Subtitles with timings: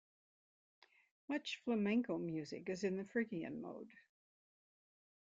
[1.27, 3.91] Much Flamenco music is in the Phrygian mode.